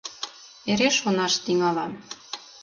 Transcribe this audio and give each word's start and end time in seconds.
—Эре 0.71 0.89
шонаш 0.99 1.33
тӱҥалам. 1.43 1.91